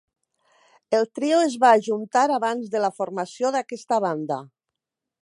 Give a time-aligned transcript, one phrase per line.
[0.99, 4.43] El trio es va ajuntar abans de la formació d'aquesta banda.